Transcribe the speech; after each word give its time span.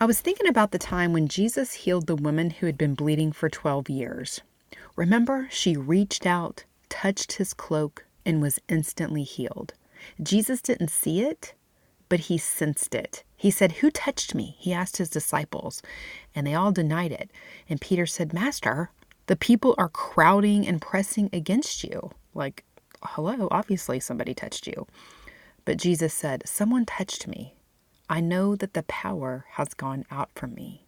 I 0.00 0.06
was 0.06 0.20
thinking 0.20 0.48
about 0.48 0.70
the 0.70 0.78
time 0.78 1.12
when 1.12 1.28
Jesus 1.28 1.72
healed 1.74 2.06
the 2.06 2.16
woman 2.16 2.50
who 2.50 2.66
had 2.66 2.78
been 2.78 2.94
bleeding 2.94 3.32
for 3.32 3.48
12 3.48 3.90
years. 3.90 4.40
Remember, 4.96 5.48
she 5.50 5.76
reached 5.76 6.26
out, 6.26 6.64
touched 6.88 7.32
his 7.32 7.54
cloak, 7.54 8.04
and 8.24 8.42
was 8.42 8.60
instantly 8.68 9.22
healed. 9.22 9.74
Jesus 10.22 10.60
didn't 10.60 10.90
see 10.90 11.22
it, 11.22 11.54
but 12.08 12.20
he 12.20 12.38
sensed 12.38 12.94
it. 12.94 13.24
He 13.36 13.50
said, 13.50 13.72
Who 13.72 13.90
touched 13.90 14.34
me? 14.34 14.56
He 14.58 14.72
asked 14.72 14.96
his 14.98 15.08
disciples, 15.08 15.82
and 16.34 16.46
they 16.46 16.54
all 16.54 16.72
denied 16.72 17.12
it. 17.12 17.30
And 17.68 17.80
Peter 17.80 18.06
said, 18.06 18.32
Master, 18.32 18.90
the 19.26 19.36
people 19.36 19.74
are 19.78 19.88
crowding 19.88 20.66
and 20.66 20.80
pressing 20.80 21.30
against 21.32 21.84
you. 21.84 22.10
Like, 22.34 22.64
hello, 23.02 23.48
obviously 23.50 24.00
somebody 24.00 24.34
touched 24.34 24.66
you. 24.66 24.86
But 25.64 25.76
Jesus 25.76 26.14
said, 26.14 26.42
Someone 26.46 26.86
touched 26.86 27.26
me. 27.28 27.54
I 28.08 28.20
know 28.20 28.56
that 28.56 28.74
the 28.74 28.84
power 28.84 29.44
has 29.52 29.74
gone 29.74 30.04
out 30.10 30.30
from 30.34 30.54
me. 30.54 30.86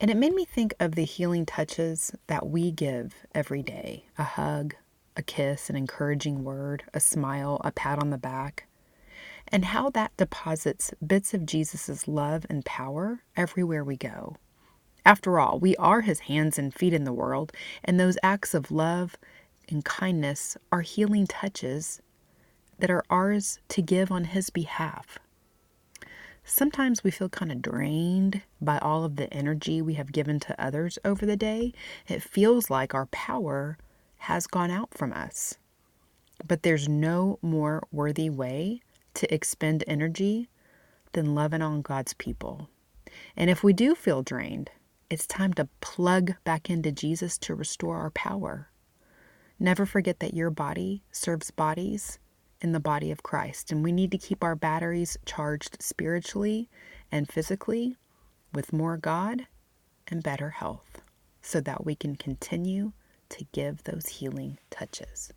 And 0.00 0.10
it 0.10 0.16
made 0.16 0.34
me 0.34 0.44
think 0.44 0.74
of 0.80 0.94
the 0.94 1.04
healing 1.04 1.46
touches 1.46 2.12
that 2.26 2.48
we 2.48 2.70
give 2.70 3.14
every 3.34 3.62
day 3.62 4.06
a 4.18 4.24
hug, 4.24 4.74
a 5.16 5.22
kiss, 5.22 5.70
an 5.70 5.76
encouraging 5.76 6.44
word, 6.44 6.84
a 6.94 7.00
smile, 7.00 7.60
a 7.64 7.72
pat 7.72 7.98
on 8.00 8.10
the 8.10 8.18
back, 8.18 8.66
and 9.48 9.66
how 9.66 9.90
that 9.90 10.16
deposits 10.16 10.92
bits 11.04 11.34
of 11.34 11.46
Jesus' 11.46 12.08
love 12.08 12.46
and 12.48 12.64
power 12.64 13.22
everywhere 13.36 13.84
we 13.84 13.96
go. 13.96 14.36
After 15.04 15.40
all, 15.40 15.58
we 15.58 15.74
are 15.76 16.02
his 16.02 16.20
hands 16.20 16.58
and 16.58 16.72
feet 16.72 16.94
in 16.94 17.04
the 17.04 17.12
world, 17.12 17.52
and 17.84 17.98
those 17.98 18.18
acts 18.22 18.54
of 18.54 18.70
love 18.70 19.16
and 19.68 19.84
kindness 19.84 20.56
are 20.70 20.82
healing 20.82 21.26
touches 21.26 22.00
that 22.78 22.90
are 22.90 23.04
ours 23.10 23.58
to 23.68 23.82
give 23.82 24.12
on 24.12 24.24
his 24.24 24.50
behalf. 24.50 25.18
Sometimes 26.54 27.02
we 27.02 27.10
feel 27.10 27.30
kind 27.30 27.50
of 27.50 27.62
drained 27.62 28.42
by 28.60 28.76
all 28.76 29.04
of 29.04 29.16
the 29.16 29.32
energy 29.32 29.80
we 29.80 29.94
have 29.94 30.12
given 30.12 30.38
to 30.40 30.62
others 30.62 30.98
over 31.02 31.24
the 31.24 31.34
day. 31.34 31.72
It 32.06 32.22
feels 32.22 32.68
like 32.68 32.92
our 32.92 33.06
power 33.06 33.78
has 34.18 34.46
gone 34.46 34.70
out 34.70 34.92
from 34.92 35.14
us. 35.14 35.56
But 36.46 36.62
there's 36.62 36.90
no 36.90 37.38
more 37.40 37.82
worthy 37.90 38.28
way 38.28 38.82
to 39.14 39.34
expend 39.34 39.82
energy 39.86 40.50
than 41.12 41.34
loving 41.34 41.62
on 41.62 41.80
God's 41.80 42.12
people. 42.12 42.68
And 43.34 43.48
if 43.48 43.64
we 43.64 43.72
do 43.72 43.94
feel 43.94 44.22
drained, 44.22 44.68
it's 45.08 45.26
time 45.26 45.54
to 45.54 45.70
plug 45.80 46.34
back 46.44 46.68
into 46.68 46.92
Jesus 46.92 47.38
to 47.38 47.54
restore 47.54 47.96
our 47.96 48.10
power. 48.10 48.68
Never 49.58 49.86
forget 49.86 50.20
that 50.20 50.34
your 50.34 50.50
body 50.50 51.02
serves 51.12 51.50
bodies 51.50 52.18
in 52.62 52.72
the 52.72 52.80
body 52.80 53.10
of 53.10 53.22
Christ, 53.22 53.72
and 53.72 53.82
we 53.82 53.92
need 53.92 54.12
to 54.12 54.18
keep 54.18 54.42
our 54.42 54.54
batteries 54.54 55.18
charged 55.26 55.82
spiritually 55.82 56.70
and 57.10 57.28
physically 57.28 57.96
with 58.54 58.72
more 58.72 58.96
God 58.96 59.46
and 60.08 60.22
better 60.22 60.50
health 60.50 61.02
so 61.42 61.60
that 61.60 61.84
we 61.84 61.96
can 61.96 62.14
continue 62.14 62.92
to 63.30 63.44
give 63.52 63.82
those 63.82 64.06
healing 64.06 64.58
touches. 64.70 65.32